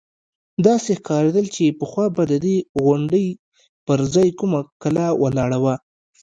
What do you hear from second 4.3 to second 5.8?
کومه کلا ولاړه وه.